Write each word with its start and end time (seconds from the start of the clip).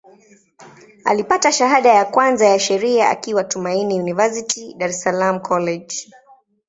Alipata 1.05 1.51
shahada 1.51 1.93
ya 1.93 2.05
kwanza 2.05 2.47
ya 2.47 2.59
Sheria 2.59 3.09
akiwa 3.09 3.43
Tumaini 3.43 3.99
University, 4.01 4.73
Dar 4.77 4.89
es 4.89 5.01
Salaam 5.01 5.39
College. 5.41 6.11